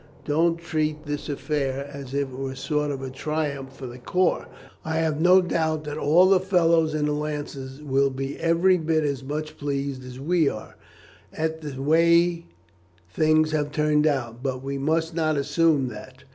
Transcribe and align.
Don't 0.25 0.57
treat 0.57 1.05
this 1.05 1.29
affair 1.29 1.85
as 1.93 2.15
if 2.15 2.29
it 2.31 2.35
were 2.35 2.53
a 2.53 2.55
sort 2.55 2.89
of 2.89 3.11
triumph 3.13 3.71
for 3.71 3.85
the 3.85 3.99
corps. 3.99 4.47
I 4.83 4.95
have 4.95 5.21
no 5.21 5.41
doubt 5.43 5.83
that 5.83 5.99
all 5.99 6.25
the 6.27 6.39
fellows 6.39 6.95
in 6.95 7.05
the 7.05 7.11
Lancers 7.11 7.83
will 7.83 8.09
be 8.09 8.39
every 8.39 8.77
bit 8.79 9.03
as 9.03 9.21
much 9.23 9.59
pleased 9.59 10.03
as 10.03 10.19
we 10.19 10.49
are, 10.49 10.75
at 11.31 11.61
the 11.61 11.79
way 11.79 12.47
things 13.11 13.51
have 13.51 13.71
turned 13.71 14.07
out; 14.07 14.41
but 14.41 14.63
we 14.63 14.79
must 14.79 15.13
not 15.13 15.37
assume 15.37 15.87
that. 15.89 16.23